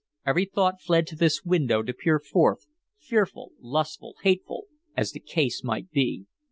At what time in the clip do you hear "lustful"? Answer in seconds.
3.59-4.15